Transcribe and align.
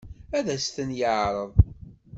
Ad 0.37 0.47
sen-ten-yeɛṛeḍ? 0.63 1.51